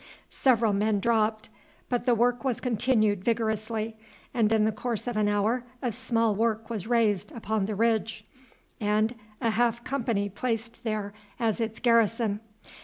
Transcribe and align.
Several 0.31 0.73
men 0.73 0.99
dropped, 0.99 1.49
but 1.87 2.05
the 2.05 2.15
work 2.15 2.43
was 2.43 2.59
continued 2.59 3.23
vigorously, 3.23 3.95
and 4.33 4.51
in 4.51 4.65
the 4.65 4.71
course 4.71 5.05
of 5.05 5.15
an 5.15 5.27
hour 5.29 5.63
a 5.79 5.91
small 5.91 6.33
work 6.33 6.71
was 6.71 6.87
raised 6.87 7.31
upon 7.33 7.67
the 7.67 7.75
ridge, 7.75 8.25
and 8.79 9.13
a 9.41 9.51
half 9.51 9.83
company 9.83 10.27
placed 10.27 10.83
there 10.83 11.13
as 11.39 11.59
its 11.61 11.79
garrison. 11.79 12.39